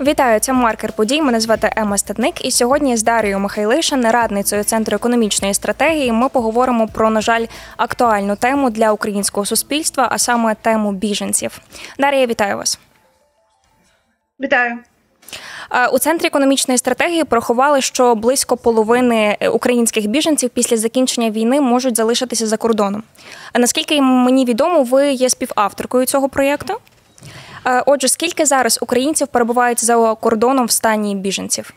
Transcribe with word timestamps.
Вітаю, 0.00 0.40
це 0.40 0.52
маркер 0.52 0.92
подій. 0.92 1.22
Мене 1.22 1.40
звати 1.40 1.72
Ема 1.76 1.98
Статник. 1.98 2.44
І 2.44 2.50
сьогодні 2.50 2.96
з 2.96 3.02
Дарією 3.02 3.38
Михайлишин, 3.38 4.10
радницею 4.10 4.64
центру 4.64 4.94
економічної 4.94 5.54
стратегії, 5.54 6.12
ми 6.12 6.28
поговоримо 6.28 6.88
про, 6.88 7.10
на 7.10 7.20
жаль, 7.20 7.46
актуальну 7.76 8.36
тему 8.36 8.70
для 8.70 8.92
українського 8.92 9.46
суспільства, 9.46 10.08
а 10.10 10.18
саме 10.18 10.54
тему 10.54 10.92
біженців. 10.92 11.60
Дарія, 11.98 12.26
вітаю 12.26 12.56
вас. 12.56 12.78
Вітаю. 14.40 14.78
Е, 15.70 15.88
У 15.88 15.98
центрі 15.98 16.26
економічної 16.26 16.78
стратегії 16.78 17.24
порахували, 17.24 17.80
що 17.80 18.14
близько 18.14 18.56
половини 18.56 19.36
українських 19.52 20.06
біженців 20.06 20.50
після 20.50 20.76
закінчення 20.76 21.30
війни 21.30 21.60
можуть 21.60 21.96
залишитися 21.96 22.46
за 22.46 22.56
кордоном. 22.56 23.02
А 23.52 23.58
Наскільки 23.58 24.02
мені 24.02 24.44
відомо, 24.44 24.82
ви 24.82 25.12
є 25.12 25.28
співавторкою 25.28 26.06
цього 26.06 26.28
проєкту. 26.28 26.74
Е, 27.68 27.82
Отже, 27.86 28.08
скільки 28.08 28.46
зараз 28.46 28.78
українців 28.82 29.28
перебувають 29.28 29.84
за 29.84 30.14
кордоном 30.14 30.66
в 30.66 30.70
стані 30.70 31.14
біженців? 31.14 31.74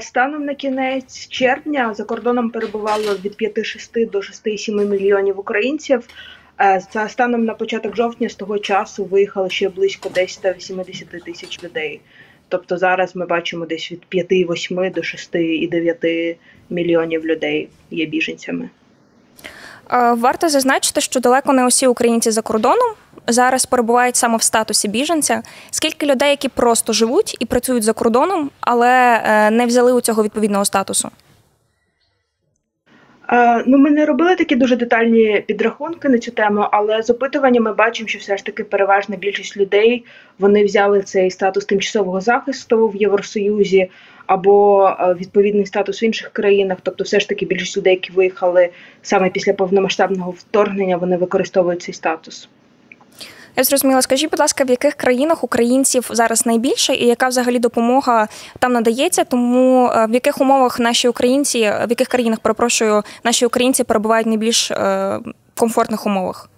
Станом 0.00 0.44
на 0.44 0.54
кінець 0.54 1.28
червня 1.28 1.94
за 1.94 2.04
кордоном 2.04 2.50
перебувало 2.50 3.14
від 3.24 3.36
5-6 3.42 4.10
до 4.10 4.18
6-7 4.18 4.84
мільйонів 4.84 5.38
українців. 5.38 6.08
Е, 6.60 6.82
За 6.92 7.08
станом 7.08 7.44
на 7.44 7.54
початок 7.54 7.96
жовтня 7.96 8.28
з 8.28 8.34
того 8.34 8.58
часу 8.58 9.04
виїхало 9.04 9.48
ще 9.48 9.68
близько 9.68 10.08
десь 10.08 10.32
180 10.32 11.24
тисяч 11.24 11.64
людей. 11.64 12.00
Тобто 12.48 12.78
зараз 12.78 13.16
ми 13.16 13.26
бачимо 13.26 13.66
десь 13.66 13.92
від 13.92 14.02
5,8 14.10 14.94
до 14.94 15.00
6,9 15.00 16.36
мільйонів 16.70 17.26
людей 17.26 17.68
є 17.90 18.06
біженцями. 18.06 18.70
Е, 19.92 20.12
Варто 20.12 20.48
зазначити, 20.48 21.00
що 21.00 21.20
далеко 21.20 21.52
не 21.52 21.66
усі 21.66 21.86
українці 21.86 22.30
за 22.30 22.42
кордоном 22.42 22.94
зараз 23.28 23.66
перебувають 23.66 24.16
саме 24.16 24.36
в 24.36 24.42
статусі 24.42 24.88
біженця. 24.88 25.42
Скільки 25.70 26.06
людей, 26.06 26.30
які 26.30 26.48
просто 26.48 26.92
живуть 26.92 27.36
і 27.40 27.46
працюють 27.46 27.84
за 27.84 27.92
кордоном, 27.92 28.50
але 28.60 29.22
е, 29.24 29.50
не 29.50 29.66
взяли 29.66 29.92
у 29.92 30.00
цього 30.00 30.22
відповідного 30.22 30.64
статусу? 30.64 31.10
Е, 33.30 33.64
Ну, 33.66 33.78
ми 33.78 33.90
не 33.90 34.06
робили 34.06 34.36
такі 34.36 34.56
дуже 34.56 34.76
детальні 34.76 35.44
підрахунки 35.46 36.08
на 36.08 36.18
цю 36.18 36.30
тему, 36.30 36.66
але 36.72 37.02
з 37.02 37.10
опитування 37.10 37.60
ми 37.60 37.72
бачимо, 37.72 38.08
що 38.08 38.18
все 38.18 38.36
ж 38.36 38.44
таки 38.44 38.64
переважна 38.64 39.16
більшість 39.16 39.56
людей 39.56 40.04
вони 40.38 40.64
взяли 40.64 41.02
цей 41.02 41.30
статус 41.30 41.64
тимчасового 41.64 42.20
захисту 42.20 42.88
в 42.88 42.96
Євросоюзі 42.96 43.90
або 44.26 44.86
е, 44.88 45.14
відповідний 45.14 45.66
статус 45.66 46.02
в 46.02 46.04
інших 46.04 46.28
країнах. 46.28 46.78
Тобто, 46.82 47.04
все 47.04 47.20
ж 47.20 47.28
таки 47.28 47.46
більшість 47.46 47.76
людей, 47.76 47.94
які 47.94 48.12
виїхали 48.12 48.68
саме 49.02 49.30
після 49.30 49.52
повномасштабного 49.52 50.30
вторгнення, 50.30 50.96
вони 50.96 51.16
використовують 51.16 51.82
цей 51.82 51.94
статус. 51.94 52.48
Я 53.56 53.64
зрозуміла. 53.64 54.02
Скажіть, 54.02 54.30
будь 54.30 54.40
ласка, 54.40 54.64
в 54.64 54.70
яких 54.70 54.94
країнах 54.94 55.44
українців 55.44 56.10
зараз 56.10 56.46
найбільше, 56.46 56.94
і 56.94 57.06
яка 57.06 57.28
взагалі 57.28 57.58
допомога 57.58 58.28
там 58.58 58.72
надається? 58.72 59.24
Тому 59.24 59.86
е, 59.86 60.06
в 60.06 60.14
яких 60.14 60.40
умовах 60.40 60.80
наші 60.80 61.08
українці, 61.08 61.60
в 61.60 61.86
яких 61.88 62.08
країнах 62.08 62.40
перепрошую, 62.40 63.02
наші 63.24 63.46
українці 63.46 63.84
перебувають 63.84 64.26
в 64.26 64.28
найбільш 64.28 64.70
е, 64.70 65.20
комфортних 65.54 66.06
умовах? 66.06 66.48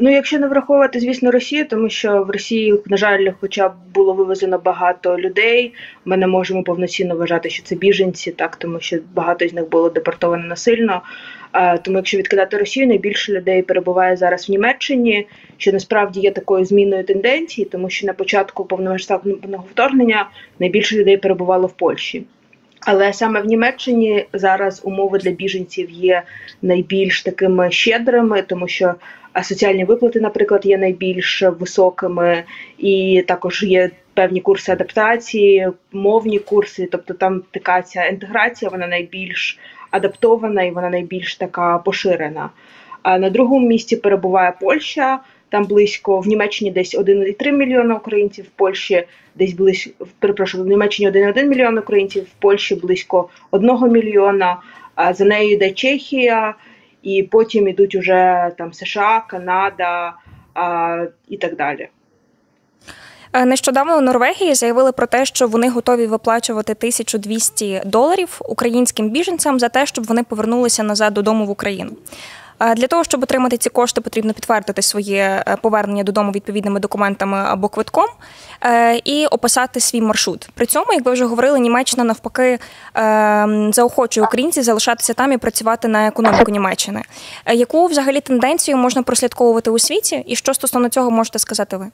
Ну, 0.00 0.10
якщо 0.10 0.38
не 0.38 0.46
враховувати, 0.46 1.00
звісно, 1.00 1.30
Росію, 1.30 1.68
тому 1.68 1.88
що 1.88 2.22
в 2.22 2.30
Росії, 2.30 2.80
на 2.86 2.96
жаль, 2.96 3.28
хоча 3.40 3.68
б 3.68 3.72
було 3.94 4.12
вивезено 4.12 4.58
багато 4.58 5.18
людей, 5.18 5.74
ми 6.04 6.16
не 6.16 6.26
можемо 6.26 6.62
повноцінно 6.62 7.16
вважати, 7.16 7.50
що 7.50 7.62
це 7.62 7.74
біженці, 7.74 8.32
так 8.32 8.56
тому 8.56 8.80
що 8.80 8.98
багато 9.14 9.48
з 9.48 9.52
них 9.52 9.70
було 9.70 9.90
депортовано 9.90 10.44
насильно. 10.46 11.02
Тому, 11.82 11.96
якщо 11.96 12.18
відкидати 12.18 12.56
Росію, 12.56 12.86
найбільше 12.86 13.32
людей 13.32 13.62
перебуває 13.62 14.16
зараз 14.16 14.48
в 14.48 14.50
Німеччині, 14.50 15.26
що 15.56 15.72
насправді 15.72 16.20
є 16.20 16.30
такою 16.30 16.64
зміною 16.64 17.04
тенденції, 17.04 17.64
тому 17.64 17.90
що 17.90 18.06
на 18.06 18.12
початку 18.12 18.64
повномасштабного 18.64 19.64
вторгнення 19.70 20.30
найбільше 20.58 20.96
людей 20.96 21.16
перебувало 21.16 21.66
в 21.66 21.72
Польщі. 21.72 22.24
Але 22.84 23.12
саме 23.12 23.40
в 23.40 23.46
Німеччині 23.46 24.26
зараз 24.32 24.80
умови 24.84 25.18
для 25.18 25.30
біженців 25.30 25.90
є 25.90 26.22
найбільш 26.62 27.22
такими 27.22 27.70
щедрими, 27.70 28.42
тому 28.42 28.68
що 28.68 28.94
соціальні 29.42 29.84
виплати, 29.84 30.20
наприклад, 30.20 30.66
є 30.66 30.78
найбільш 30.78 31.42
високими, 31.42 32.44
і 32.78 33.24
також 33.28 33.62
є 33.62 33.90
певні 34.14 34.40
курси 34.40 34.72
адаптації, 34.72 35.68
мовні 35.92 36.38
курси. 36.38 36.88
Тобто 36.92 37.14
там 37.14 37.42
така 37.50 37.82
ця 37.82 38.04
інтеграція, 38.04 38.70
вона 38.70 38.86
найбільш 38.86 39.58
адаптована 39.90 40.62
і 40.62 40.70
вона 40.70 40.90
найбільш 40.90 41.36
така 41.36 41.78
поширена. 41.78 42.50
А 43.02 43.18
на 43.18 43.30
другому 43.30 43.68
місці 43.68 43.96
перебуває 43.96 44.52
Польща. 44.60 45.20
Там 45.54 45.64
близько 45.64 46.20
в 46.20 46.26
Німеччині 46.26 46.70
десь 46.70 46.94
1,3 46.94 47.52
мільйона 47.52 47.94
українців, 47.94 48.44
в 48.44 48.48
Польщі 48.48 49.04
десь 49.34 49.52
близько 49.52 50.06
перепрошую, 50.18 50.64
в 50.64 50.66
Німеччині 50.66 51.10
1,1 51.10 51.44
мільйон 51.44 51.78
українців, 51.78 52.22
в 52.22 52.40
Польщі 52.42 52.74
близько 52.74 53.28
1 53.50 53.92
мільйона. 53.92 54.56
А 54.94 55.14
за 55.14 55.24
нею 55.24 55.52
йде 55.52 55.70
Чехія, 55.70 56.54
і 57.02 57.22
потім 57.22 57.68
ідуть 57.68 57.94
уже 57.94 58.50
там 58.58 58.72
США, 58.72 59.24
Канада 59.28 60.12
а, 60.54 61.06
і 61.28 61.36
так 61.36 61.56
далі. 61.56 61.88
Е, 63.32 63.44
Нещодавно 63.44 63.98
у 63.98 64.00
Норвегії 64.00 64.54
заявили 64.54 64.92
про 64.92 65.06
те, 65.06 65.24
що 65.24 65.48
вони 65.48 65.68
готові 65.68 66.06
виплачувати 66.06 66.72
1200 66.72 67.82
доларів 67.84 68.40
українським 68.48 69.10
біженцям 69.10 69.60
за 69.60 69.68
те, 69.68 69.86
щоб 69.86 70.04
вони 70.04 70.22
повернулися 70.22 70.82
назад 70.82 71.14
додому 71.14 71.46
в 71.46 71.50
Україну. 71.50 71.90
Для 72.76 72.86
того, 72.86 73.04
щоб 73.04 73.22
отримати 73.22 73.56
ці 73.56 73.70
кошти, 73.70 74.00
потрібно 74.00 74.32
підтвердити 74.32 74.82
своє 74.82 75.44
е, 75.46 75.56
повернення 75.56 76.04
додому 76.04 76.32
відповідними 76.32 76.80
документами 76.80 77.38
або 77.38 77.68
квитком 77.68 78.06
е, 78.64 79.00
і 79.04 79.26
описати 79.26 79.80
свій 79.80 80.00
маршрут. 80.00 80.48
При 80.54 80.66
цьому, 80.66 80.92
як 80.92 81.04
ви 81.04 81.12
вже 81.12 81.24
говорили, 81.24 81.60
Німеччина 81.60 82.04
навпаки 82.04 82.58
е, 82.96 83.68
заохочує 83.72 84.26
українців 84.26 84.62
залишатися 84.62 85.14
там 85.14 85.32
і 85.32 85.38
працювати 85.38 85.88
на 85.88 86.06
економіку 86.06 86.50
Німеччини. 86.50 87.02
Е, 87.44 87.54
Яку 87.54 87.86
взагалі 87.86 88.20
тенденцію 88.20 88.76
можна 88.76 89.02
прослідковувати 89.02 89.70
у 89.70 89.78
світі, 89.78 90.24
і 90.26 90.36
що 90.36 90.54
стосовно 90.54 90.88
цього 90.88 91.10
можете 91.10 91.38
сказати 91.38 91.76
ви? 91.76 91.86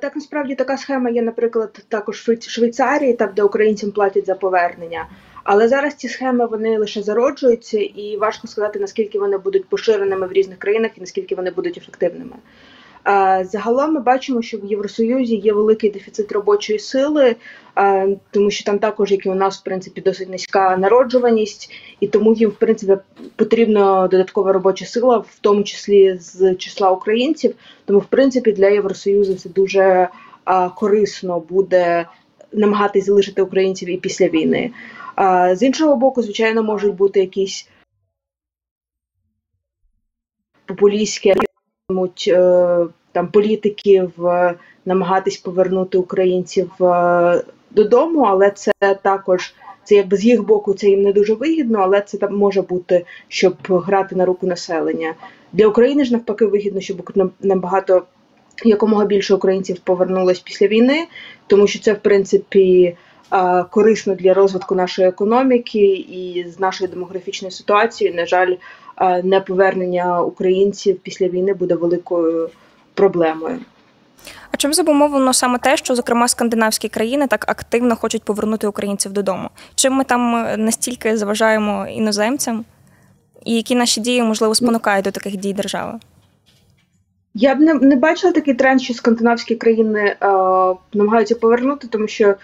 Так, 0.00 0.16
насправді 0.16 0.54
така 0.54 0.76
схема 0.76 1.10
є, 1.10 1.22
наприклад, 1.22 1.84
також 1.88 2.28
в 2.28 2.50
Швейцарії, 2.50 3.12
там 3.12 3.28
де 3.36 3.42
українцям 3.42 3.90
платять 3.90 4.26
за 4.26 4.34
повернення. 4.34 5.06
Але 5.44 5.68
зараз 5.68 5.94
ці 5.94 6.08
схеми 6.08 6.46
вони 6.46 6.78
лише 6.78 7.02
зароджуються, 7.02 7.78
і 7.78 8.16
важко 8.16 8.48
сказати, 8.48 8.78
наскільки 8.78 9.18
вони 9.18 9.38
будуть 9.38 9.68
поширеними 9.68 10.26
в 10.26 10.32
різних 10.32 10.58
країнах 10.58 10.90
і 10.96 11.00
наскільки 11.00 11.34
вони 11.34 11.50
будуть 11.50 11.78
ефективними. 11.78 12.36
Загалом 13.42 13.94
ми 13.94 14.00
бачимо, 14.00 14.42
що 14.42 14.58
в 14.58 14.64
Євросоюзі 14.64 15.36
є 15.36 15.52
великий 15.52 15.90
дефіцит 15.90 16.32
робочої 16.32 16.78
сили, 16.78 17.36
тому 18.30 18.50
що 18.50 18.64
там 18.64 18.78
також, 18.78 19.10
як 19.10 19.26
і 19.26 19.30
у 19.30 19.34
нас, 19.34 19.60
в 19.60 19.64
принципі, 19.64 20.00
досить 20.00 20.28
низька 20.28 20.76
народжуваність, 20.76 21.72
і 22.00 22.08
тому 22.08 22.34
їм, 22.34 22.50
в 22.50 22.54
принципі, 22.54 22.96
потрібна 23.36 24.08
додаткова 24.08 24.52
робоча 24.52 24.86
сила, 24.86 25.18
в 25.18 25.38
тому 25.40 25.62
числі 25.62 26.18
з 26.20 26.54
числа 26.54 26.90
українців. 26.90 27.54
Тому, 27.84 27.98
в 27.98 28.04
принципі, 28.06 28.52
для 28.52 28.68
Євросоюзу 28.68 29.34
це 29.34 29.48
дуже 29.48 30.08
корисно 30.76 31.40
буде 31.40 32.06
намагатись 32.52 33.06
залишити 33.06 33.42
українців 33.42 33.88
і 33.88 33.96
після 33.96 34.28
війни. 34.28 34.70
А, 35.22 35.54
з 35.56 35.62
іншого 35.62 35.96
боку, 35.96 36.22
звичайно, 36.22 36.62
можуть 36.62 36.94
бути 36.94 37.20
якісь 37.20 37.68
популістські 40.66 41.34
е, 42.28 42.86
там 43.12 43.28
політиків 43.28 44.12
намагатись 44.84 45.36
повернути 45.36 45.98
українців 45.98 46.84
е, 46.84 47.44
додому, 47.70 48.20
але 48.20 48.50
це 48.50 48.72
також 49.02 49.54
це 49.84 49.94
якби 49.94 50.16
з 50.16 50.24
їх 50.24 50.44
боку 50.44 50.74
це 50.74 50.88
їм 50.88 51.02
не 51.02 51.12
дуже 51.12 51.34
вигідно, 51.34 51.78
але 51.78 52.00
це 52.00 52.18
там 52.18 52.36
може 52.36 52.62
бути, 52.62 53.04
щоб 53.28 53.56
грати 53.68 54.16
на 54.16 54.24
руку 54.24 54.46
населення. 54.46 55.14
Для 55.52 55.66
України 55.66 56.04
ж 56.04 56.12
навпаки 56.12 56.46
вигідно, 56.46 56.80
щоб 56.80 57.12
набагато 57.40 58.02
якомога 58.64 59.04
більше 59.04 59.34
українців 59.34 59.78
повернулось 59.84 60.40
після 60.40 60.66
війни, 60.66 61.06
тому 61.46 61.66
що 61.66 61.78
це 61.78 61.92
в 61.92 61.98
принципі 61.98 62.96
корисно 63.70 64.14
для 64.14 64.34
розвитку 64.34 64.74
нашої 64.74 65.08
економіки 65.08 65.94
і 65.94 66.46
з 66.48 66.60
нашою 66.60 66.90
демографічною 66.90 67.52
ситуацією. 67.52 68.16
На 68.16 68.26
жаль, 68.26 68.54
неповернення 69.22 70.22
українців 70.22 71.00
після 71.02 71.28
війни 71.28 71.54
буде 71.54 71.74
великою 71.74 72.50
проблемою. 72.94 73.58
А 74.52 74.56
чим 74.56 74.74
зумовлено 74.74 75.32
саме 75.32 75.58
те, 75.58 75.76
що 75.76 75.94
зокрема 75.94 76.28
скандинавські 76.28 76.88
країни 76.88 77.26
так 77.26 77.50
активно 77.50 77.96
хочуть 77.96 78.22
повернути 78.22 78.66
українців 78.66 79.12
додому? 79.12 79.50
Чим 79.74 79.92
ми 79.92 80.04
там 80.04 80.36
е, 80.36 80.56
настільки 80.56 81.16
заважаємо 81.16 81.86
іноземцям? 81.86 82.64
І 83.44 83.56
які 83.56 83.74
наші 83.74 84.00
дії 84.00 84.22
можливо 84.22 84.54
спонукають 84.54 85.04
до 85.04 85.10
таких 85.10 85.36
дій 85.36 85.52
держави? 85.52 85.98
Я 87.34 87.54
б 87.54 87.60
не, 87.60 87.74
не 87.74 87.96
бачила 87.96 88.32
такий 88.32 88.54
тренд, 88.54 88.82
що 88.82 88.94
скандинавські 88.94 89.56
країни 89.56 90.00
е, 90.00 90.16
намагаються 90.94 91.34
повернути, 91.34 91.88
тому 91.88 92.08
що 92.08 92.34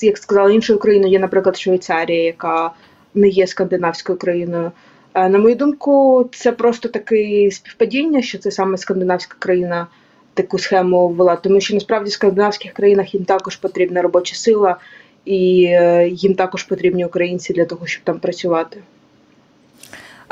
як 0.00 0.18
сказала, 0.18 0.50
іншою 0.50 0.78
країною 0.78 1.12
є, 1.12 1.18
наприклад, 1.18 1.56
Швейцарія, 1.56 2.24
яка 2.24 2.70
не 3.14 3.28
є 3.28 3.46
скандинавською 3.46 4.18
країною. 4.18 4.72
Е, 5.14 5.28
на 5.28 5.38
мою 5.38 5.54
думку, 5.54 6.24
це 6.32 6.52
просто 6.52 6.88
таке 6.88 7.50
співпадіння, 7.50 8.22
що 8.22 8.38
це 8.38 8.50
саме 8.50 8.78
скандинавська 8.78 9.36
країна 9.38 9.86
таку 10.34 10.58
схему 10.58 11.08
ввела, 11.08 11.36
тому 11.36 11.60
що 11.60 11.74
насправді 11.74 12.10
в 12.10 12.12
скандинавських 12.12 12.72
країнах 12.72 13.14
їм 13.14 13.24
також 13.24 13.56
потрібна 13.56 14.02
робоча 14.02 14.34
сила, 14.34 14.76
і 15.24 15.64
е, 15.64 16.08
їм 16.08 16.34
також 16.34 16.62
потрібні 16.62 17.04
українці 17.04 17.52
для 17.52 17.64
того, 17.64 17.86
щоб 17.86 18.04
там 18.04 18.18
працювати. 18.18 18.80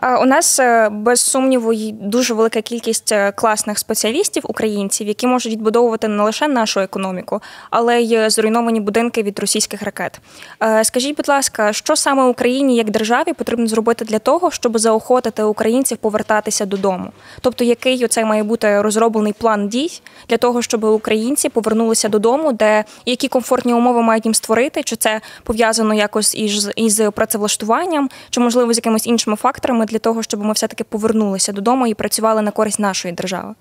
У 0.02 0.24
нас 0.24 0.60
е, 0.60 0.88
без 0.88 1.20
сумніву 1.20 1.74
дуже 1.92 2.34
велика 2.34 2.60
кількість 2.60 3.12
е, 3.12 3.32
класних 3.32 3.78
спеціалістів, 3.78 4.42
українців, 4.46 5.08
які 5.08 5.26
можуть 5.26 5.52
відбудовувати 5.52 6.08
не 6.08 6.22
лише 6.22 6.48
нашу 6.48 6.80
економіку, 6.80 7.40
але 7.70 8.00
й 8.00 8.30
зруйновані 8.30 8.80
будинки 8.80 9.22
від 9.22 9.38
російських 9.38 9.82
ракет. 9.82 10.20
Е, 10.62 10.84
скажіть, 10.84 11.16
будь 11.16 11.28
ласка, 11.28 11.72
що 11.72 11.96
саме 11.96 12.24
Україні 12.24 12.76
як 12.76 12.90
державі 12.90 13.32
потрібно 13.32 13.66
зробити 13.66 14.04
для 14.04 14.18
того, 14.18 14.50
щоб 14.50 14.78
заохотити 14.78 15.42
українців 15.42 15.98
повертатися 15.98 16.66
додому? 16.66 17.12
Тобто, 17.40 17.64
який 17.64 18.04
оцей 18.04 18.24
має 18.24 18.42
бути 18.42 18.82
розроблений 18.82 19.32
план 19.32 19.68
дій 19.68 20.00
для 20.28 20.36
того, 20.36 20.62
щоб 20.62 20.84
українці 20.84 21.48
повернулися 21.48 22.08
додому, 22.08 22.52
де 22.52 22.84
які 23.06 23.28
комфортні 23.28 23.74
умови 23.74 24.02
мають 24.02 24.24
їм 24.24 24.34
створити? 24.34 24.82
Чи 24.82 24.96
це 24.96 25.20
пов'язано 25.42 25.94
якось 25.94 26.34
із 26.34 26.70
із 26.76 27.02
працевлаштуванням, 27.14 28.10
чи 28.30 28.40
можливо 28.40 28.72
з 28.72 28.76
якимись 28.76 29.06
іншими 29.06 29.36
факторами? 29.36 29.86
Для 29.92 29.98
того, 29.98 30.22
щоб 30.22 30.44
ми 30.44 30.52
все-таки 30.52 30.84
повернулися 30.84 31.52
додому 31.52 31.86
і 31.86 31.94
працювали 31.94 32.42
на 32.42 32.50
користь 32.50 32.80
нашої 32.80 33.14
держави? 33.14 33.54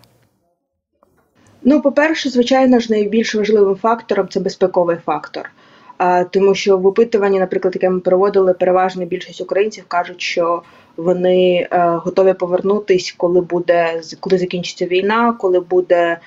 Ну, 1.63 1.81
по-перше, 1.81 2.30
звичайно 2.30 2.80
ж, 2.80 2.92
найбільш 2.92 3.36
важливим 3.36 3.75
фактором 3.75 4.28
це 4.30 4.39
безпековий 4.39 4.98
фактор. 5.06 5.51
А, 5.98 6.24
Тому 6.24 6.56
що 6.56 6.78
в 6.78 6.86
опитуванні, 6.86 7.39
наприклад, 7.39 7.75
яке 7.75 7.89
ми 7.89 8.00
проводили, 8.00 8.54
переважна 8.54 9.06
більшість 9.06 9.42
українців 9.42 9.83
кажуть, 9.88 10.22
що 10.22 10.62
вони 10.98 11.68
е, 11.72 11.86
готові 12.04 12.33
повернутись, 12.33 13.13
коли 13.18 13.42
буде 13.42 14.01
коли 14.19 14.38
закінчиться 14.38 14.86
війна, 14.86 15.33
коли 15.39 15.60
буде 15.60 16.18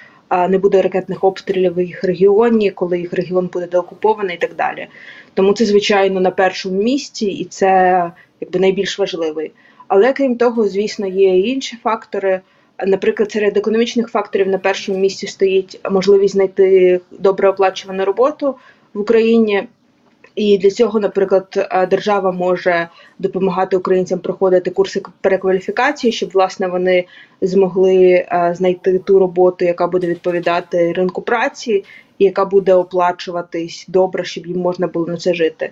не 0.49 0.59
буде 0.59 0.83
ракетних 0.83 1.25
обстрілів 1.25 1.75
в 1.75 1.81
їх 1.81 2.05
регіоні, 2.05 2.71
коли 2.71 2.99
їх 2.99 3.13
регіон 3.13 3.51
буде 3.53 3.67
деокупований 3.67 4.37
і 4.37 4.39
так 4.39 4.55
далі. 4.55 4.87
Тому 5.35 5.53
це 5.53 5.65
звичайно 5.65 6.21
на 6.21 6.31
першому 6.31 6.83
місці, 6.83 7.27
і 7.27 7.45
це 7.45 8.11
якби 8.41 8.61
найбільш 8.61 8.99
важливий. 8.99 9.53
Але 9.97 10.13
крім 10.13 10.37
того, 10.37 10.69
звісно, 10.69 11.07
є 11.07 11.39
і 11.39 11.49
інші 11.49 11.77
фактори. 11.77 12.41
Наприклад, 12.87 13.33
серед 13.33 13.57
економічних 13.57 14.09
факторів 14.09 14.49
на 14.49 14.59
першому 14.59 14.99
місці 14.99 15.27
стоїть 15.27 15.81
можливість 15.91 16.35
знайти 16.35 17.01
добре 17.11 17.49
оплачувану 17.49 18.05
роботу 18.05 18.55
в 18.95 19.01
Україні. 19.01 19.69
І 20.35 20.59
для 20.59 20.71
цього, 20.71 21.01
наприклад, 21.01 21.69
держава 21.91 22.33
може 22.33 22.89
допомагати 23.19 23.77
українцям 23.77 24.19
проходити 24.19 24.71
курси 24.71 25.03
перекваліфікації, 25.21 26.13
щоб 26.13 26.31
власне 26.31 26.67
вони 26.67 27.05
змогли 27.41 28.27
знайти 28.53 28.99
ту 28.99 29.19
роботу, 29.19 29.65
яка 29.65 29.87
буде 29.87 30.07
відповідати 30.07 30.93
ринку 30.93 31.23
праці, 31.23 31.85
і 32.19 32.25
яка 32.25 32.45
буде 32.45 32.75
оплачуватись 32.75 33.85
добре, 33.89 34.25
щоб 34.25 34.47
їм 34.47 34.59
можна 34.59 34.87
було 34.87 35.07
на 35.07 35.17
це 35.17 35.35
жити. 35.35 35.71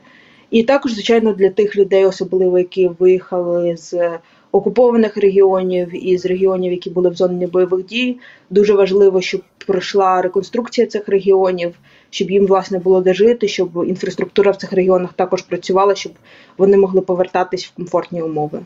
І 0.53 0.63
також, 0.63 0.93
звичайно, 0.93 1.33
для 1.33 1.51
тих 1.51 1.77
людей, 1.77 2.07
особливо 2.07 2.59
які 2.59 2.89
виїхали 2.99 3.77
з 3.77 4.11
окупованих 4.53 5.17
регіонів 5.17 6.07
і 6.07 6.19
з 6.19 6.27
регіонів, 6.27 6.73
які 6.73 6.91
були 6.91 7.11
в 7.11 7.15
зоні 7.15 7.47
бойових 7.47 7.87
дій, 7.87 8.19
дуже 8.51 8.75
важливо, 8.75 9.21
щоб 9.21 9.43
пройшла 9.67 10.23
реконструкція 10.23 10.87
цих 10.87 11.09
регіонів, 11.09 11.75
щоб 12.11 12.31
їм 12.31 12.47
власне 12.47 12.79
було 12.79 13.01
де 13.01 13.15
жити, 13.15 13.49
щоб 13.49 13.85
інфраструктура 13.87 14.51
в 14.51 14.57
цих 14.57 14.73
регіонах 14.73 15.13
також 15.13 15.43
працювала, 15.43 15.95
щоб 15.95 16.13
вони 16.59 16.77
могли 16.77 17.01
повертатись 17.01 17.67
в 17.67 17.75
комфортні 17.75 18.23
умови. 18.23 18.61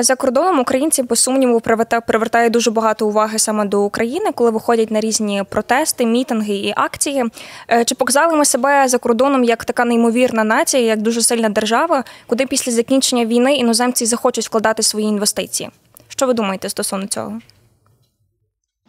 За 0.00 0.16
кордоном 0.16 0.60
українці 0.60 1.02
без 1.02 1.20
сумніву 1.20 1.60
привертають 2.06 2.52
дуже 2.52 2.70
багато 2.70 3.06
уваги 3.06 3.38
саме 3.38 3.64
до 3.64 3.82
України, 3.82 4.32
коли 4.34 4.50
виходять 4.50 4.90
на 4.90 5.00
різні 5.00 5.44
протести, 5.48 6.06
мітинги 6.06 6.54
і 6.54 6.72
акції. 6.76 7.24
Е, 7.70 7.84
чи 7.84 7.94
показали 7.94 8.36
ми 8.36 8.44
себе 8.44 8.88
за 8.88 8.98
кордоном 8.98 9.44
як 9.44 9.64
така 9.64 9.84
неймовірна 9.84 10.44
нація, 10.44 10.82
як 10.82 11.02
дуже 11.02 11.22
сильна 11.22 11.48
держава, 11.48 12.04
куди 12.26 12.46
після 12.46 12.72
закінчення 12.72 13.24
війни 13.24 13.54
іноземці 13.54 14.06
захочуть 14.06 14.46
вкладати 14.46 14.82
свої 14.82 15.06
інвестиції? 15.06 15.70
Що 16.08 16.26
ви 16.26 16.34
думаєте 16.34 16.68
стосовно 16.68 17.06
цього? 17.06 17.38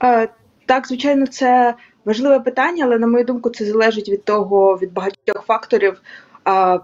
Е, 0.04 0.30
так, 0.66 0.88
звичайно, 0.88 1.28
це 1.28 1.74
важливе 2.06 2.40
питання, 2.40 2.86
але 2.86 3.00
на 3.00 3.08
мою 3.08 3.26
думку, 3.26 3.50
це 3.50 3.66
залежить 3.66 4.10
від 4.10 4.26
того 4.26 4.78
від 4.82 4.94
багатьох 4.94 5.46
факторів 5.48 6.02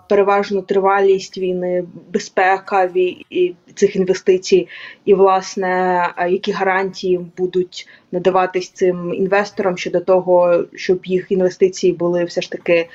переважно 0.10 0.62
тривалість 0.62 1.38
війни, 1.38 1.84
безпека 2.14 2.90
цих 3.76 3.96
інвестицій, 3.96 4.68
і 5.06 5.14
власне 5.14 6.04
які 6.30 6.52
гарантії 6.52 7.20
будуть 7.38 7.88
надаватись 8.12 8.70
цим 8.70 9.14
інвесторам 9.14 9.78
щодо 9.78 10.00
того, 10.00 10.64
щоб 10.76 11.06
їх 11.06 11.32
інвестиції 11.32 11.94
були 11.94 12.24
все 12.24 12.42
ж 12.42 12.52
таки. 12.52 12.90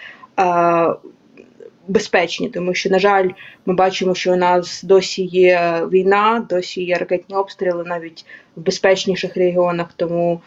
Безпечні, 1.88 2.49
тому 2.49 2.75
що, 2.75 2.90
на 2.90 2.99
жаль, 2.99 3.28
ми 3.67 3.75
бачимо, 3.75 4.14
що 4.14 4.32
у 4.32 4.37
нас 4.37 4.82
досі 4.82 5.25
є 5.25 5.82
війна, 5.93 6.46
досі 6.50 6.84
є 6.84 6.94
ракетні 6.94 7.37
обстріли 7.37 7.84
навіть 7.87 8.25
в 8.56 8.61
безпечніших 8.61 9.37
регіонах. 9.37 9.93
Тому 9.96 10.40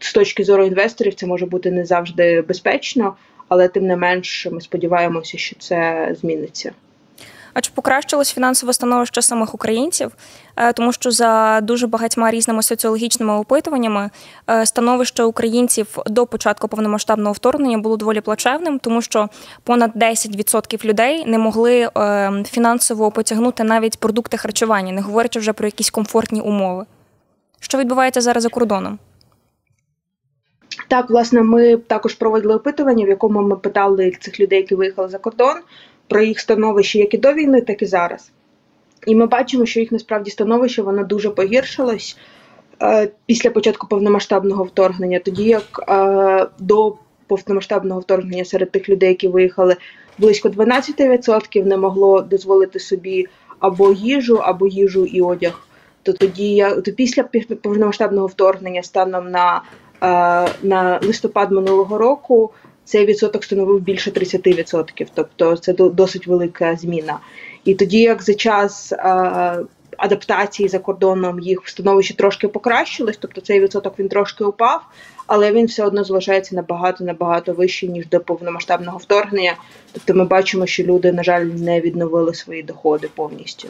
з 0.00 0.12
точки 0.12 0.44
зору 0.44 0.66
інвесторів 0.66 1.14
це 1.14 1.26
може 1.26 1.46
бути 1.46 1.70
не 1.70 1.84
завжди 1.84 2.42
безпечно 2.42 3.16
але 3.48 3.68
тим 3.68 3.86
не 3.86 3.96
менш 3.96 4.48
ми 4.52 4.60
сподіваємося, 4.60 5.38
що 5.38 5.56
це 5.58 6.08
зміниться. 6.20 6.72
А 7.56 7.60
чи 7.60 7.70
покращилось 7.74 8.32
фінансове 8.32 8.72
становище 8.72 9.22
самих 9.22 9.54
українців? 9.54 10.12
Е, 10.56 10.72
тому 10.72 10.92
що 10.92 11.10
за 11.10 11.60
дуже 11.62 11.86
багатьма 11.86 12.30
різними 12.30 12.62
соціологічними 12.62 13.34
опитуваннями 13.38 14.10
е, 14.50 14.66
становище 14.66 15.22
українців 15.22 15.98
до 16.06 16.26
початку 16.26 16.68
повномасштабного 16.68 17.32
вторгнення 17.32 17.78
було 17.78 17.96
доволі 17.96 18.20
плачевним, 18.20 18.78
тому 18.78 19.02
що 19.02 19.28
понад 19.62 19.90
10% 19.96 20.84
людей 20.84 21.24
не 21.26 21.38
могли 21.38 21.90
е, 21.98 22.32
фінансово 22.46 23.10
потягнути 23.10 23.64
навіть 23.64 23.98
продукти 23.98 24.36
харчування, 24.36 24.92
не 24.92 25.00
говорячи 25.00 25.38
вже 25.38 25.52
про 25.52 25.66
якісь 25.66 25.90
комфортні 25.90 26.40
умови. 26.40 26.84
Що 27.60 27.78
відбувається 27.78 28.20
зараз 28.20 28.42
за 28.42 28.48
кордоном? 28.48 28.98
Так, 30.88 31.10
власне, 31.10 31.42
ми 31.42 31.76
також 31.76 32.14
проводили 32.14 32.54
опитування, 32.54 33.04
в 33.04 33.08
якому 33.08 33.42
ми 33.42 33.56
питали 33.56 34.10
цих 34.20 34.40
людей, 34.40 34.58
які 34.60 34.74
виїхали 34.74 35.08
за 35.08 35.18
кордон, 35.18 35.56
про 36.08 36.22
їх 36.22 36.40
становище 36.40 36.98
як 36.98 37.14
і 37.14 37.18
до 37.18 37.32
війни, 37.32 37.60
так 37.60 37.82
і 37.82 37.86
зараз. 37.86 38.32
І 39.06 39.14
ми 39.14 39.26
бачимо, 39.26 39.66
що 39.66 39.80
їх 39.80 39.92
насправді 39.92 40.30
становище 40.30 40.82
воно 40.82 41.04
дуже 41.04 41.30
погіршилось 41.30 42.18
е, 42.82 43.08
після 43.26 43.50
початку 43.50 43.86
повномасштабного 43.86 44.64
вторгнення, 44.64 45.18
тоді 45.18 45.44
як 45.44 45.84
е, 45.88 46.46
до 46.58 46.96
повномасштабного 47.26 48.00
вторгнення 48.00 48.44
серед 48.44 48.70
тих 48.70 48.88
людей, 48.88 49.08
які 49.08 49.28
виїхали, 49.28 49.76
близько 50.18 50.48
12% 50.48 51.64
не 51.64 51.76
могло 51.76 52.20
дозволити 52.20 52.78
собі 52.78 53.26
або 53.58 53.92
їжу, 53.92 54.36
або 54.42 54.66
їжу 54.66 55.04
і 55.04 55.22
одяг. 55.22 55.62
То 56.02 56.12
тоді 56.12 56.66
то 56.84 56.92
після 56.92 57.22
повномасштабного 57.62 58.26
вторгнення 58.26 58.82
станом 58.82 59.30
на 59.30 59.62
на 60.62 61.00
листопад 61.02 61.52
минулого 61.52 61.98
року 61.98 62.50
цей 62.84 63.06
відсоток 63.06 63.44
становив 63.44 63.80
більше 63.80 64.10
30%, 64.10 65.06
тобто 65.14 65.56
це 65.56 65.72
досить 65.72 66.26
велика 66.26 66.76
зміна. 66.76 67.18
І 67.64 67.74
тоді, 67.74 68.00
як 68.00 68.22
за 68.22 68.34
час 68.34 68.92
адаптації 69.96 70.68
за 70.68 70.78
кордоном 70.78 71.40
їх 71.40 71.60
становище 71.64 72.16
трошки 72.16 72.48
покращилось, 72.48 73.16
тобто 73.20 73.40
цей 73.40 73.60
відсоток 73.60 73.98
він 73.98 74.08
трошки 74.08 74.44
упав, 74.44 74.82
але 75.26 75.52
він 75.52 75.66
все 75.66 75.84
одно 75.84 76.04
залишається 76.04 76.56
набагато 76.56 77.04
набагато 77.04 77.52
вищий 77.52 77.88
ніж 77.88 78.08
до 78.08 78.20
повномасштабного 78.20 78.98
вторгнення. 78.98 79.56
Тобто, 79.92 80.14
ми 80.14 80.24
бачимо, 80.24 80.66
що 80.66 80.82
люди, 80.82 81.12
на 81.12 81.22
жаль, 81.22 81.44
не 81.44 81.80
відновили 81.80 82.34
свої 82.34 82.62
доходи 82.62 83.08
повністю. 83.14 83.68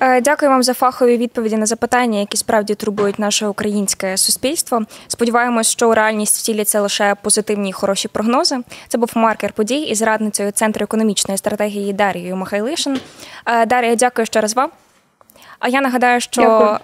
Е, 0.00 0.20
дякую 0.20 0.50
вам 0.50 0.62
за 0.62 0.74
фахові 0.74 1.16
відповіді 1.16 1.56
на 1.56 1.66
запитання, 1.66 2.18
які 2.18 2.36
справді 2.36 2.74
турбують 2.74 3.18
наше 3.18 3.46
українське 3.46 4.16
суспільство. 4.16 4.82
Сподіваємось, 5.08 5.70
що 5.70 5.90
у 5.90 5.94
реальність 5.94 6.38
втіляться 6.38 6.80
лише 6.80 7.14
позитивні 7.22 7.68
і 7.68 7.72
хороші 7.72 8.08
прогнози. 8.08 8.58
Це 8.88 8.98
був 8.98 9.10
маркер 9.14 9.52
подій 9.52 9.80
із 9.80 10.02
радницею 10.02 10.50
Центру 10.50 10.84
економічної 10.84 11.38
стратегії 11.38 11.92
Дарією 11.92 12.36
Михайлишин. 12.36 13.00
Е, 13.46 13.66
Дарія, 13.66 13.94
дякую 13.94 14.26
ще 14.26 14.40
раз 14.40 14.56
вам. 14.56 14.70
А 15.58 15.68
я 15.68 15.80
нагадаю, 15.80 16.20
що 16.20 16.42
дякую. 16.42 16.78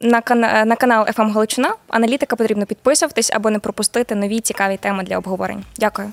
на 0.00 0.64
на 0.64 0.76
канал 0.76 1.06
«ФМ 1.06 1.30
Галичина 1.30 1.74
аналітика 1.88 2.36
потрібно 2.36 2.66
підписуватись, 2.66 3.30
аби 3.34 3.50
не 3.50 3.58
пропустити 3.58 4.14
нові 4.14 4.40
цікаві 4.40 4.76
теми 4.76 5.02
для 5.02 5.18
обговорень. 5.18 5.64
Дякую. 5.78 6.12